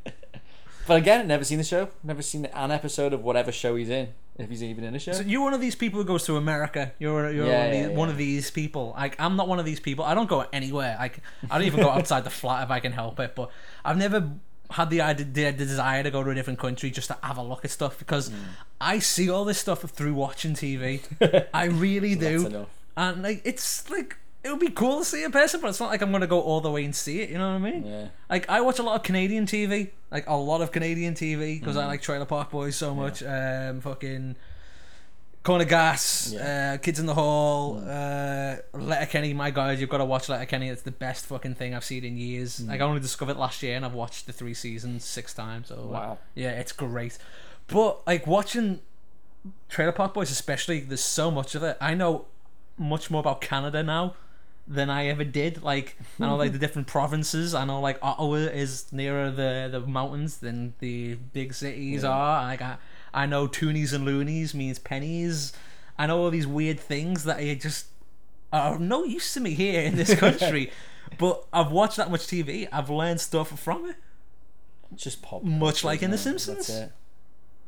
[0.87, 1.88] But again, never seen the show.
[2.05, 5.12] Never seen an episode of whatever show he's in, if he's even in a show.
[5.12, 6.92] so you're one of these people who goes to America.
[6.99, 8.92] You're you're Yeah, one, of yeah, these, one of these people.
[8.96, 10.05] Like I'm not one of these people.
[10.05, 10.96] I don't go anywhere.
[11.01, 11.11] i
[11.59, 13.35] don't even go outside the flat if I can help it.
[13.35, 13.51] But
[13.85, 14.31] I've never
[14.70, 17.42] had the idea, the desire to go to a different country just to have a
[17.42, 18.35] look at stuff because Hmm.
[18.81, 21.01] I see all this stuff through watching TV.
[21.55, 22.66] I really do.
[22.96, 25.90] And like it's like it would be cool to see in person, but it's not
[25.90, 27.30] like I'm gonna go all the way and see it.
[27.30, 27.85] You know what I mean?
[27.85, 28.09] Yeah.
[28.30, 31.76] Like I watch a lot of Canadian TV, like a lot of Canadian TV, because
[31.76, 31.82] Mm.
[31.82, 33.22] I like Trailer Park Boys so much.
[33.22, 34.37] Um, fucking
[35.42, 36.40] Corner Gas, Yeah.
[36.40, 36.74] Mm.
[36.74, 39.32] uh, Kids in the Hall, uh, Letterkenny.
[39.32, 40.68] My God, you've got to watch Letterkenny.
[40.68, 42.59] It's the best fucking thing I've seen in years.
[42.61, 42.68] Mm.
[42.68, 45.68] Like I only discovered it last year, and I've watched the three seasons six times.
[45.68, 46.18] So Wow.
[46.35, 47.18] yeah, it's great.
[47.68, 48.80] But like watching
[49.68, 51.76] Trailer Park Boys, especially, there's so much of it.
[51.80, 52.26] I know
[52.78, 54.14] much more about Canada now
[54.68, 55.62] than I ever did.
[55.62, 57.55] Like I know like the different provinces.
[57.55, 62.11] I know like Ottawa is nearer the the mountains than the big cities Yeah.
[62.11, 62.42] are.
[62.44, 62.76] Like I
[63.14, 65.52] I know toonies and loonies means pennies.
[65.98, 67.87] I know all these weird things that I just
[68.52, 70.70] are no use to me here in this country.
[71.18, 72.68] but I've watched that much TV.
[72.72, 73.96] I've learned stuff from it.
[74.92, 75.42] It's just pop.
[75.42, 76.18] Much like in The?
[76.18, 76.66] Simpsons.
[76.66, 76.92] That's it.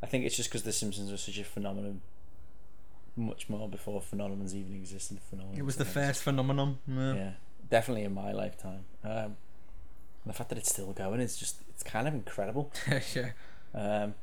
[0.02, 2.00] I think it's just because The Simpsons was such a phenomenon.
[3.18, 5.18] Much more before phenomenons even existed.
[5.32, 5.58] Phenomenons.
[5.58, 6.78] It was the first phenomenon.
[6.86, 7.14] Yeah.
[7.14, 7.30] Yeah,
[7.68, 8.84] definitely in my lifetime.
[9.02, 9.36] Um,
[10.24, 12.72] the fact that it's still going is just it's kind of incredible.
[13.14, 13.30] yeah.
[13.74, 14.14] Um,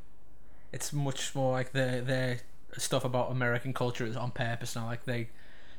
[0.72, 2.40] it's much more like the
[2.74, 4.86] the stuff about American culture is on purpose now.
[4.86, 5.30] Like they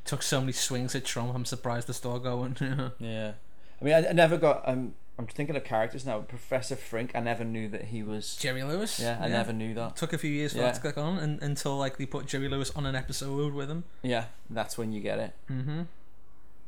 [0.05, 1.35] took so many swings at Trump.
[1.35, 2.57] I'm surprised they're still going.
[2.98, 3.33] yeah,
[3.81, 4.68] I mean, I, I never got.
[4.68, 6.18] Um, I'm thinking of characters now.
[6.20, 7.12] Professor Frink.
[7.14, 8.37] I never knew that he was.
[8.37, 9.00] Jerry Lewis.
[9.00, 9.96] Yeah, I never knew that.
[9.96, 10.64] Took a few years for Yeah.
[10.64, 13.70] that to click on, and, until like they put Jerry Lewis on an episode with
[13.70, 13.85] him.
[14.02, 15.33] Yeah, that's when you get it.
[15.50, 15.83] Mm-hmm.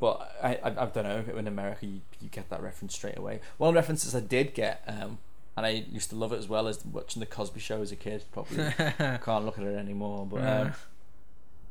[0.01, 1.25] But I, I, I don't know.
[1.37, 3.41] In America, you, you get that reference straight away.
[3.59, 5.19] One of references I did get, um,
[5.57, 7.97] and I used to love it as well as watching the Cosby Show as a
[7.97, 8.25] kid.
[8.33, 8.57] Probably
[8.99, 10.25] can't look at it anymore.
[10.25, 10.73] But um,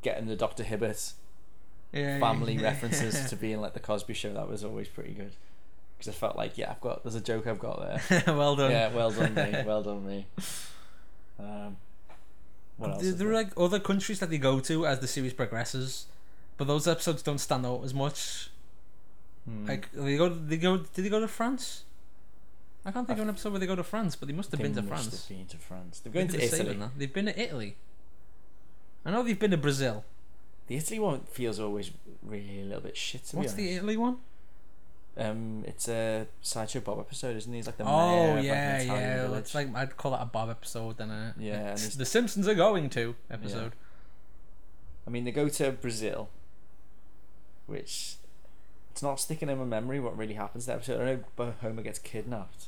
[0.03, 1.13] getting the Doctor Hibbert
[1.93, 5.31] yeah, family references to being like the Cosby Show, that was always pretty good.
[5.97, 7.79] Because I felt like, yeah, I've got there's a joke I've got
[8.09, 8.23] there.
[8.35, 8.71] well done.
[8.71, 10.25] yeah, well done me, well done me.
[11.39, 11.77] Um,
[12.77, 13.01] what else?
[13.03, 16.05] There, there are like other countries that they go to as the series progresses,
[16.57, 18.49] but those episodes don't stand out as much.
[19.45, 19.65] Hmm.
[19.67, 20.77] Like they go, they go.
[20.77, 21.83] Did they go to France?
[22.85, 24.59] I can't think of an episode where they go to France, but they must have
[24.59, 25.27] They been to France.
[25.27, 25.99] have been to France.
[25.99, 26.77] They've been to saving Italy.
[26.77, 26.89] that.
[26.97, 27.75] They've been to Italy.
[29.05, 30.05] I know they've been to Brazil.
[30.67, 33.25] The Italy one feels always really a little bit shit.
[33.25, 33.73] To What's the.
[33.73, 34.17] Italy one?
[35.17, 37.57] Um, it's a sideshow Bob episode, isn't he?
[37.57, 39.21] He's like the Oh mayor of, like, yeah, yeah.
[39.23, 39.39] village.
[39.39, 41.33] It's like I'd call that a Bob episode then.
[41.39, 43.73] Yeah, and it's it's- the Simpsons are going to episode.
[45.07, 46.29] I mean, they go to Brazil,
[47.65, 48.15] which
[48.91, 51.01] it's not sticking in my memory what really happens in that episode.
[51.01, 52.65] I know Homer gets kidnapped,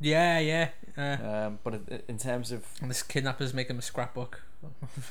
[0.00, 0.68] Yeah, yeah.
[0.96, 4.42] Uh, um, but in- terms of and this kidnappers make him a scrapbook.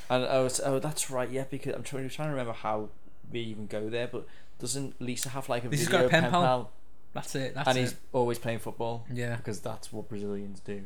[0.10, 2.90] and oh, oh that's right, yeah, because I'm trying, trying to remember how
[3.32, 4.26] we even go there, but
[4.60, 6.72] doesn't Lisa have like a He's video got a pen pal.
[7.14, 7.54] That's it.
[7.54, 7.82] That's and it.
[7.82, 9.36] he's always playing football Yeah.
[9.36, 10.84] because that's what Brazilians do.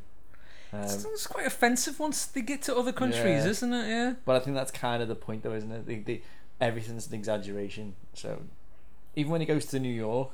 [0.73, 3.49] Um, It's, it's quite offensive once they get to other countries, Yeah.
[3.49, 3.87] isn't it?
[3.87, 4.13] Yeah.
[4.25, 5.85] But I think that's kind of the point, though, isn't it?
[5.85, 6.21] They, they,
[6.59, 7.95] everything's an exaggeration.
[8.13, 8.41] So
[9.15, 10.31] even when he goes to New York,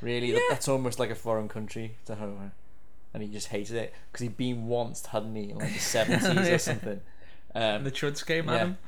[0.00, 0.46] really, that- Yeah.
[0.50, 2.52] that's almost like a foreign country to Homer,
[3.14, 6.24] and he just hated it because he'd been once, hadn't he, in like the seventies
[6.48, 6.54] Yeah.
[6.54, 7.00] or something.
[7.54, 8.54] Um, the Chuds came yeah.
[8.54, 8.78] at him.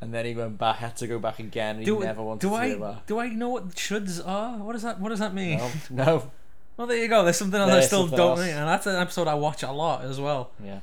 [0.00, 2.40] And then he went back, had to go back again, and Do, he never wanted
[2.42, 3.06] do to I go back.
[3.06, 4.56] do I know what Chuds are?
[4.58, 5.58] What does that What does that mean?
[5.58, 6.30] No, no,
[6.76, 7.24] Well, there you go.
[7.24, 8.38] There's something else I still don't else.
[8.40, 10.50] know, and that's an episode I watch a lot as well.
[10.62, 10.80] yeah.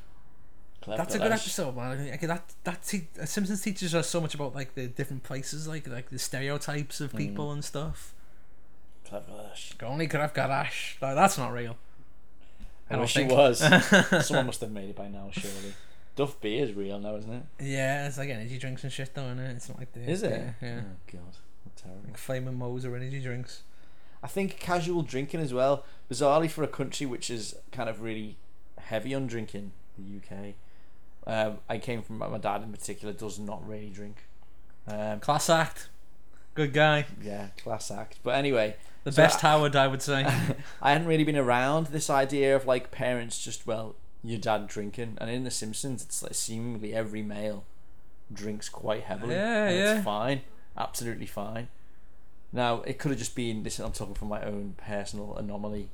[0.82, 2.10] Clever That's a good episode, man.
[2.12, 5.88] Like, that that te- Simpsons teaches us so much about like the different places, like
[5.88, 7.18] like the stereotypes of Mm.
[7.18, 8.14] people and stuff.
[9.10, 9.82] Khlav Kalash.
[9.84, 11.02] Only Khlav Kalash.
[11.02, 11.78] Like, that's not real.
[12.90, 13.60] I, I wish it was.
[14.28, 15.74] Someone must have made it by now, surely.
[16.16, 17.44] Duff beer is real now, isn't it?
[17.60, 19.52] Yeah, it's like energy drinks and shit, though, isn't it?
[19.56, 20.32] It's not like the Is it?
[20.32, 20.82] Yeah, yeah.
[20.86, 22.02] Oh god, what terrible.
[22.08, 23.64] like Flaming Moe's or energy drinks.
[24.24, 25.84] I think casual drinking as well.
[26.10, 28.38] Bizarrely, for a country which is kind of really
[28.80, 30.54] heavy on drinking, the UK.
[31.28, 34.18] Um, I came from my dad in particular does not really drink.
[34.88, 35.90] Um, Class act.
[36.54, 37.06] Good guy.
[37.22, 38.20] yeah, class act.
[38.24, 40.24] But anyway, The So best I- Howard, I would say.
[40.82, 43.96] I hadn't really been around this idea of like parents just well
[44.28, 47.66] your dad drinking, and in The Simpsons, it's like seemingly every male
[48.32, 49.36] drinks quite heavily.
[49.36, 49.96] Yeah, and yeah.
[49.96, 50.42] It's fine,
[50.78, 51.68] absolutely fine.
[52.52, 53.80] Now it could have just been this.
[53.80, 55.90] I'm talking from my own personal anomaly.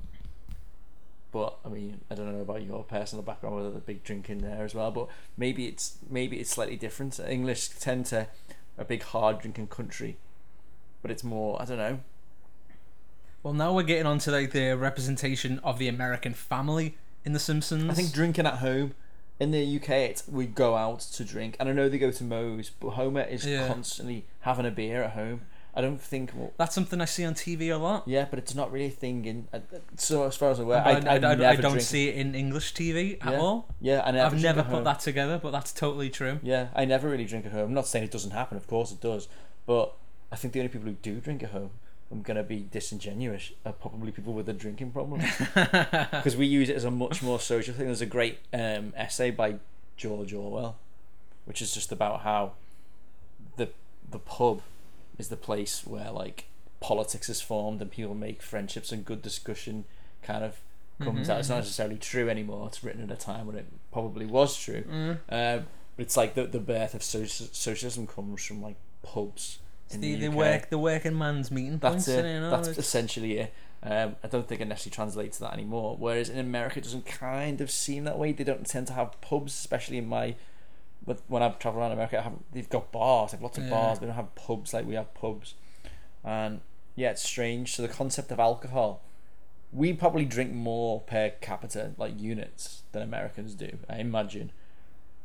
[1.31, 4.65] But I mean, I don't know about your personal background, whether there's big drinking there
[4.65, 4.91] as well.
[4.91, 7.19] But maybe it's maybe it's slightly different.
[7.19, 8.27] English tend to
[8.77, 10.17] a big hard drinking country,
[11.01, 11.99] but it's more I don't know.
[13.43, 17.39] well, now we're getting on to like the representation of the American family in The
[17.39, 17.89] Simpsons.
[17.89, 18.93] I think drinking at home
[19.39, 22.23] in the UK, it's, we go out to drink, and I know they go to
[22.23, 23.67] Moe's, but Homer is Yeah.
[23.67, 25.41] constantly having a beer at home.
[25.73, 26.31] I don't think.
[26.35, 28.05] Well, that's something I see on TV a lot.
[28.05, 29.47] yeah, but it's not really a thing in.
[29.53, 29.59] Uh,
[29.95, 32.73] so as far as I'm aware, I, I, I, I, don't see it in English
[32.73, 33.39] TV at Yeah.
[33.39, 33.67] all.
[33.79, 34.35] Yeah, I never.
[34.35, 36.39] I've never put that together, but that's totally true.
[36.43, 37.67] Yeah, I never really drink at home.
[37.69, 38.57] I'm not saying it doesn't happen.
[38.57, 39.29] Of course it does,
[39.65, 39.93] but
[40.29, 41.71] I think the only people who do drink at home,
[42.11, 45.21] I'm gonna be disingenuous, are probably people with a drinking problem.
[45.53, 47.85] because we use it as a much more social thing.
[47.85, 49.55] There's a great um, essay by
[49.97, 50.75] George Orwell,
[51.45, 52.53] which is just about how
[53.57, 53.69] the
[54.09, 54.61] the pub
[55.17, 56.45] is the place where like
[56.79, 59.85] politics is formed and people make friendships and good discussion
[60.23, 60.57] kind of
[60.99, 61.39] comes Mhm, out.
[61.39, 62.67] It's not necessarily true anymore.
[62.67, 64.83] It's written at a time when it probably was true.
[64.83, 65.11] Mm.
[65.29, 69.59] Um, but it's like the the birth of social, socialism comes from like pubs
[69.93, 72.07] It's the, the, the work the working man's meeting That's points.
[72.07, 72.25] it.
[72.25, 73.53] You know, That's it's- essentially it.
[73.83, 75.95] Um, I don't think it necessarily translates to that anymore.
[75.97, 78.31] Whereas in America, it doesn't kind of seem that way.
[78.31, 80.35] They don't tend to have pubs, especially in my.
[81.03, 83.31] But when I've travelled around America, I have, they've got bars.
[83.31, 83.69] They have lots of Yeah.
[83.71, 83.97] bars.
[83.97, 85.55] They don't have pubs like we have pubs,
[86.23, 86.61] and
[86.95, 87.73] yeah, it's strange.
[87.75, 89.01] So the concept of alcohol,
[89.73, 93.79] we probably drink more per capita, like units, than Americans do.
[93.89, 94.51] I imagine,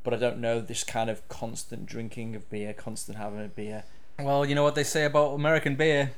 [0.02, 3.84] but I don't know this kind of constant drinking of beer, constant having a beer.
[4.18, 6.12] Well, you know what they say about American beer?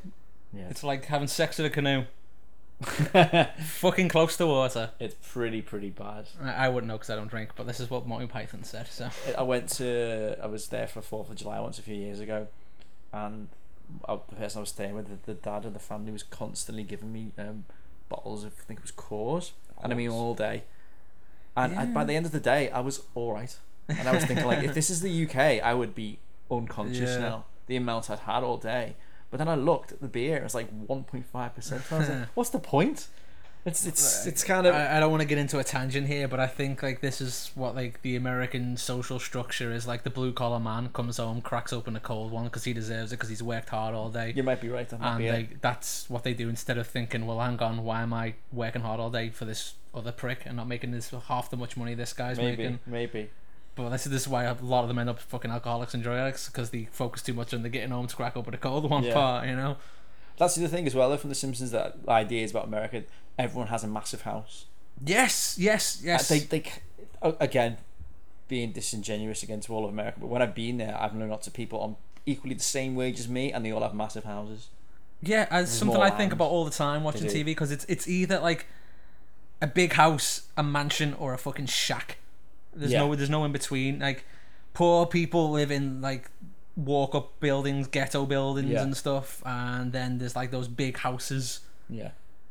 [0.52, 2.04] Yeah, It's like having sex with a canoe.
[3.60, 4.90] Fucking close to water.
[5.00, 6.26] it's pretty pretty bad.
[6.40, 8.86] I, I wouldn't know because I don't drink, but this is what Monty Python said.
[8.88, 12.20] So I went to I was there for Fourth of July once a few years
[12.20, 12.46] ago,
[13.12, 13.48] and
[14.08, 16.84] uh, the person I was staying with, the, the dad of the family, was constantly
[16.84, 17.64] giving me um,
[18.08, 19.50] bottles of I think it was Coors,
[19.82, 20.62] and I mean all day.
[21.56, 23.56] And I, by the end of the day, I was all right,
[23.88, 27.18] and I was thinking like, if this is the UK, I would be unconscious Yeah.
[27.18, 27.44] now.
[27.68, 28.96] The amount I'd had all day,
[29.30, 31.82] but then I looked at the beer, it was like one point five percent.
[31.92, 33.08] I was like, what's the point?
[33.64, 36.26] It's it's it's kind of I, I don't want to get into a tangent here,
[36.28, 39.86] but I think like this is what like the American social structure is.
[39.86, 43.12] Like the blue collar man comes home, cracks open a cold one because he deserves
[43.12, 44.32] it because he's worked hard all day.
[44.34, 45.06] you might be right on that.
[45.08, 45.32] and beer.
[45.32, 48.80] like that's what they do instead of thinking, well, hang on, why am I working
[48.82, 51.94] hard all day for this other prick and not making this half the much money
[51.94, 52.78] this guy's maybe making?
[52.86, 53.30] maybe.
[53.78, 56.02] But this is this is why a lot of them end up fucking alcoholics and
[56.02, 58.58] drug addicts because they focus too much on the getting home to crack open a
[58.58, 59.14] cold one Yeah.
[59.14, 59.76] part, you know.
[60.36, 61.70] That's the other thing as well, though, from The Simpsons.
[61.70, 63.04] That ideas about America.
[63.38, 64.66] Everyone has a massive house.
[65.04, 66.28] Yes, yes, yes.
[66.28, 66.64] They, they,
[67.22, 67.76] again,
[68.48, 70.18] being disingenuous against all of America.
[70.20, 73.20] But when I've been there, I've known lots of people on equally the same wage
[73.20, 74.68] as me, and they all have massive houses.
[75.22, 78.06] Yeah, it's There's something I think about all the time watching TV because it's it's
[78.08, 78.66] either like
[79.60, 82.18] a big house, a mansion, or a fucking shack.
[82.78, 83.00] There's Yeah.
[83.00, 83.98] no there's no in between.
[84.00, 84.24] Like
[84.74, 86.30] poor people live in like
[86.76, 88.82] walk up buildings, ghetto buildings Yeah.
[88.82, 91.60] and stuff, and then there's like those big houses.
[91.90, 92.10] Yeah,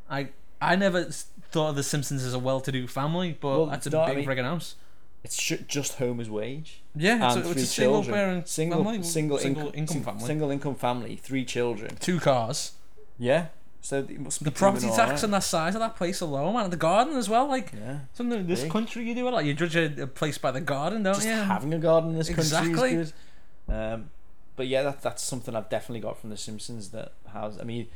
[0.10, 0.30] I
[0.62, 1.06] I never
[1.52, 4.18] thought of the Simpsons as a well-to-do family, but Well, that's a no, I big
[4.18, 4.76] mean- friggin' house.
[5.24, 6.82] it's sh- just Homer's wage.
[6.96, 8.14] Yeah, it's and a, it's a single children.
[8.16, 11.96] parent Single family, single, single income, income family, Single income family, three children.
[12.00, 12.74] two cars.
[13.20, 13.48] Yeah,
[13.82, 16.66] so it must be The property tax and the size of that place alone, man.
[16.66, 17.72] and The garden as well, like.
[17.74, 18.72] Yeah, Something in this Big.
[18.72, 21.28] country you do it like you judge a, a place by the garden, don't just
[21.28, 21.34] you?
[21.34, 22.74] having a garden in this Exactly.
[22.74, 23.14] country is
[23.68, 23.74] good.
[23.74, 24.10] Um,
[24.56, 26.90] but yeah, that that's something I've definitely got from The Simpsons.
[26.90, 27.88] That has, I mean,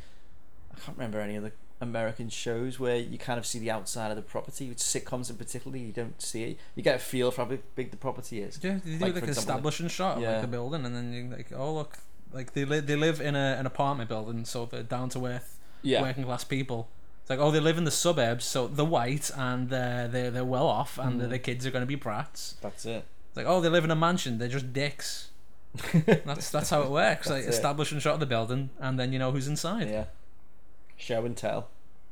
[0.75, 4.15] I can't remember any other American shows where you kind of see the outside of
[4.15, 4.69] the property.
[4.69, 6.59] With sitcoms in particular, you don't see it.
[6.75, 8.59] You get a feel for how big, big the property is.
[8.61, 10.33] yeah, they do like, like, an establishing shot of yeah.
[10.33, 11.97] like the building, and then you're like, oh look,
[12.31, 15.57] like they li- they live in a, an apartment building, so they're down to earth
[15.81, 16.87] Yeah, working class people.
[17.21, 20.45] It's like, oh, they live in the suburbs, so they're white and they're they're, they're
[20.45, 21.29] well off, and Mm.
[21.29, 22.55] their kids are going to be brats.
[22.61, 23.05] That's it.
[23.29, 25.29] It's like, oh, they live in a mansion, they're just dicks.
[26.25, 27.29] That's that's how it works.
[27.29, 29.87] like, establish and shot of the building, and then you know who's inside.
[29.87, 30.05] Yeah.
[30.97, 31.69] Show and tell.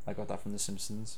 [0.07, 1.17] I got that from The Simpsons.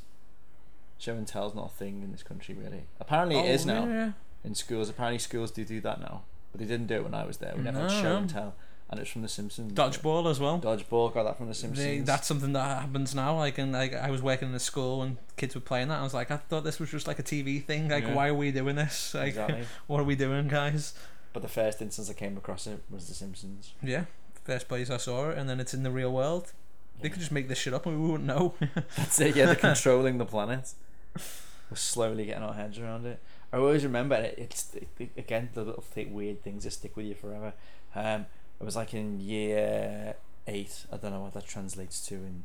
[0.97, 2.83] Show and tell's not a thing in this country, really.
[2.99, 4.11] Apparently, it Oh, is now yeah.
[4.43, 4.89] in schools.
[4.89, 7.53] Apparently, schools do do that now, but they didn't do it when I was there.
[7.55, 8.55] We never had show and tell,
[8.91, 9.71] and it's from The Simpsons.
[9.73, 10.60] Dodgeball as well.
[10.60, 11.86] Dodgeball got that from The Simpsons.
[11.86, 13.38] They, that's something that happens now.
[13.38, 15.99] Like, and like, I was working in a school and kids were playing that.
[15.99, 17.88] I was like, I thought this was just like a TV thing.
[17.89, 18.13] Like, Yeah.
[18.13, 19.13] why are we doing this?
[19.15, 19.63] Like, exactly.
[19.88, 20.93] what are we doing, guys?
[21.34, 23.73] But the first instance I came across it was The Simpsons.
[23.82, 24.06] Yeah,
[24.43, 26.51] first place I saw it, and then it's in the real world.
[26.99, 28.54] They could just make this shit up and we wouldn't know.
[28.97, 29.36] That's it.
[29.36, 30.73] Yeah, they're controlling the planet.
[31.15, 33.19] We're slowly getting our heads around it.
[33.54, 34.36] I always remember it.
[34.38, 37.54] It's it, it- again the little th- weird things that stick with you forever.
[37.95, 38.25] Um,
[38.62, 40.15] it was like in year
[40.47, 40.86] eight.
[40.91, 42.43] I don't know what that translates to in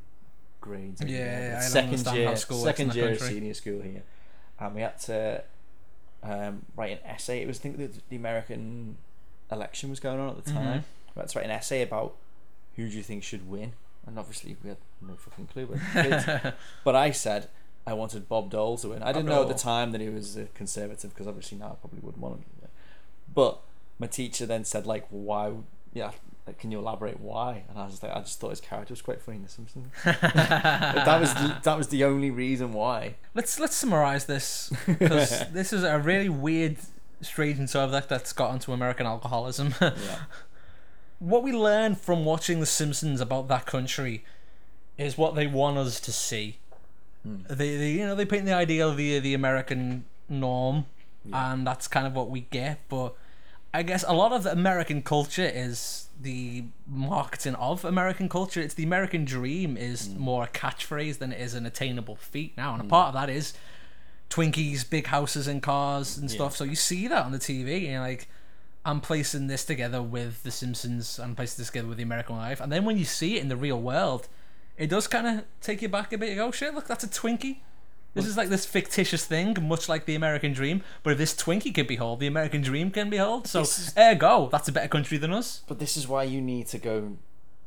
[0.60, 1.02] grades.
[1.02, 3.28] Yeah, I second year, second year country.
[3.28, 4.02] senior school here,
[4.58, 5.44] and we had to
[6.22, 7.42] um, write an essay.
[7.42, 8.96] It was I think the, the American
[9.52, 10.80] election was going on at the time.
[10.80, 10.84] Mhm.
[11.14, 12.16] We had to write an essay about
[12.76, 13.72] who do you think should win,
[14.06, 15.66] and obviously we had no fucking clue.
[15.94, 16.54] But.
[16.84, 17.48] But I said
[17.86, 19.02] I wanted Bob Dole to win.
[19.02, 21.74] I didn't know at the time that he was a conservative because obviously now I
[21.74, 22.44] probably wouldn't want him.
[23.32, 23.60] But
[23.98, 25.52] my teacher then said like, "Why?
[25.96, 26.10] Yeah,
[26.46, 29.02] like, can you elaborate why?" And I was like, I just thought his character was
[29.02, 29.86] quite funny in The Simpsons.
[30.04, 33.14] That was the, that was the only reason why.
[33.34, 36.76] let's let's summarize this because this is a really weird,
[37.20, 39.74] strange subject that's got onto American alcoholism.
[39.80, 40.18] Yeah,
[41.18, 44.22] what we learn from watching The Simpsons about that country
[44.98, 46.58] is what they want us to see.
[47.22, 47.36] Hmm.
[47.48, 50.84] They, they you know they paint the ideal of the the American norm,
[51.24, 51.52] Yeah.
[51.52, 52.80] and that's kind of what we get.
[52.90, 53.14] But
[53.76, 58.60] I guess a lot of American culture is the marketing of American culture.
[58.62, 60.18] It's the American dream is Hmm.
[60.18, 63.28] more a catchphrase than it is an attainable feat now, and a part of that
[63.28, 63.52] is
[64.30, 66.36] Twinkies, big houses and cars and Yeah.
[66.36, 66.56] stuff.
[66.56, 68.28] So you see that on the TV, and you're like.
[68.88, 72.60] I'm placing this together with The Simpsons and placing this together with the American life.
[72.60, 74.28] And then when you see it in the real world,
[74.76, 76.28] it does kind of take you back a bit.
[76.28, 77.56] You go, shit, look, that's a Twinkie.
[78.16, 80.82] This is like this fictitious thing, much like the American dream.
[81.02, 83.46] But if this Twinkie can behold, the American dream can behold.
[83.46, 86.66] So, is- ergo, that's a better country than us but this is why you need
[86.68, 87.16] to go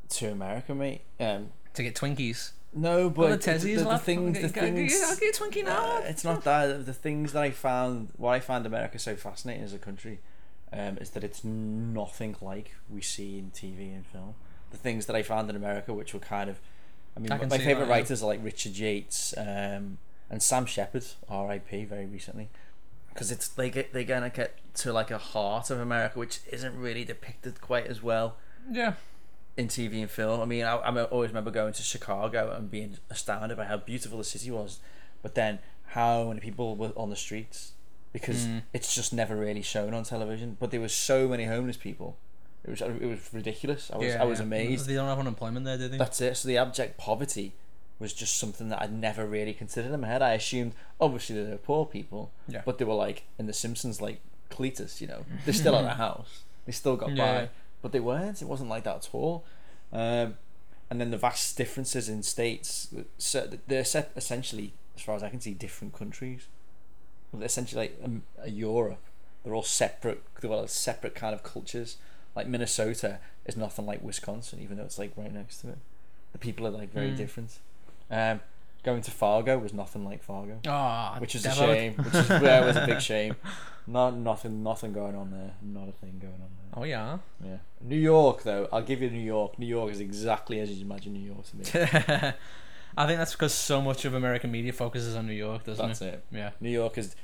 [0.10, 1.02] to America, mate.
[1.20, 2.52] Um, to get Twinkies.
[2.74, 4.02] no, Well, but the the, the, the lad.
[4.02, 5.04] things, I'll the get- I'll things.
[5.08, 5.98] I'll get a Twinkie now.
[5.98, 6.86] Uh, it's not that.
[6.86, 10.20] The things that I found, what I found America so fascinating as a country,
[10.74, 14.36] um, is that it's nothing like we see in TV and film.
[14.72, 16.60] The things that I found in America, which were kind of,
[17.16, 17.92] I mean, I my favorite that, yeah.
[17.92, 19.98] writers are like Richard Yates um,
[20.30, 21.86] and Sam Shepard, R.I.P.
[21.86, 22.50] Very recently,
[23.14, 26.76] because it's they get they're gonna get to like a heart of America, which isn't
[26.78, 28.38] really depicted quite as well
[28.72, 28.94] Yeah.
[29.58, 30.40] in TV and film.
[30.42, 34.18] I mean, I, I always remember going to Chicago and being astounded by how beautiful
[34.20, 34.80] the city was,
[35.22, 37.72] but then how many people were on the streets
[38.14, 38.62] because Mm.
[38.74, 40.58] it's just never really shown on television.
[40.60, 42.18] But there were so many homeless people.
[42.64, 43.90] It was it was ridiculous.
[43.94, 44.46] I was yeah, I was yeah.
[44.46, 44.88] amazed.
[44.88, 45.98] They don't have unemployment there, do they?
[45.98, 46.36] That's it.
[46.38, 47.54] So the abject poverty
[48.00, 50.22] was just something that I'd never really considered in my head.
[50.22, 52.62] I assumed obviously they were poor people, Yeah.
[52.66, 55.02] but they were like in The Simpsons, like Cletus.
[55.02, 56.44] You know, they're still at a house.
[56.66, 57.42] They still got Yeah.
[57.46, 57.50] by,
[57.82, 58.42] but they weren't.
[58.42, 59.44] It wasn't like that at all.
[59.92, 60.38] Um,
[60.90, 62.88] and then the vast differences in states.
[63.18, 66.48] So they're set essentially, as far as I can see, different countries.
[67.34, 69.04] They're essentially like um, a Europe.
[69.44, 70.24] They're all separate.
[70.42, 71.98] They're all separate kind of cultures.
[72.36, 75.78] Like Minnesota is nothing like Wisconsin, even though it's like right next to it.
[76.32, 77.18] The people are like very Mm.
[77.18, 77.60] different.
[78.12, 78.42] Um,
[78.84, 81.66] going to Fargo was nothing like Fargo, Ah, which is a devil.
[81.68, 81.94] shame.
[81.96, 83.36] Which is where was a big shame.
[83.88, 85.52] Not nothing, nothing going on there.
[85.62, 86.74] Not a thing going on there.
[86.76, 87.18] Oh yeah.
[87.44, 87.58] Yeah.
[87.82, 89.58] New York though, I'll give you New York.
[89.60, 91.64] New York is exactly as you imagine New York to be.
[92.98, 96.02] I think that's because so much of American media focuses on New York, doesn't That's
[96.02, 96.14] it?
[96.16, 96.24] it.
[96.32, 96.52] Yeah.
[96.60, 97.16] New York is.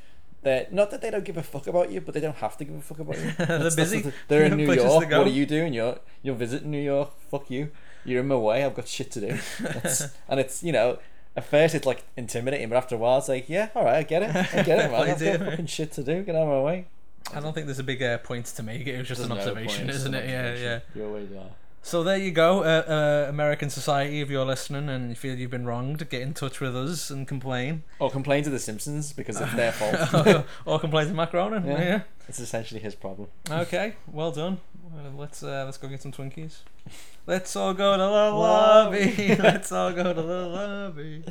[0.44, 2.66] They're, not that they don't give a fuck about you, but they don't have to
[2.66, 3.32] give a fuck about you.
[3.38, 4.02] They're That's- that's busy.
[4.02, 5.10] the- they're in New Places to York.
[5.10, 5.18] go.
[5.20, 5.74] What are you doing?
[5.74, 7.12] You're you're visiting New York.
[7.32, 7.72] Fuck you.
[8.06, 8.64] You're in my way.
[8.64, 9.38] I've got shit to do.
[9.60, 11.00] That's, and it's you know
[11.36, 14.04] at first it's like intimidating, but after a while it's like yeah, all right, I
[14.04, 14.36] get it.
[14.36, 15.02] I get it, man.
[15.02, 15.38] I've got do.
[15.38, 16.24] fucking shit to do.
[16.24, 16.86] Get out of my way.
[17.34, 18.86] I don't think there's a big uh, point to make.
[18.86, 20.30] It was just There's an no observation, point, isn't an it?
[20.30, 20.82] Yeah, observation.
[20.94, 21.02] yeah.
[21.02, 21.50] You always are.
[21.82, 22.84] So there you go, uh,
[23.26, 24.20] uh, American society.
[24.22, 27.28] If you're listening and you feel you've been wronged, get in touch with us and
[27.28, 30.46] complain, Or complain to the Simpsons because it's their fault.
[30.66, 31.66] or complain to Matt Groening.
[31.66, 31.80] Yeah.
[31.84, 32.02] Yeah.
[32.28, 33.28] it's essentially his problem.
[33.50, 33.96] Okay.
[34.12, 34.62] Well done.
[34.96, 36.60] Uh, let's uh, let's go get some Twinkies.
[37.28, 39.36] Let's all go to the lobby.
[39.40, 41.24] let's all go to the lobby.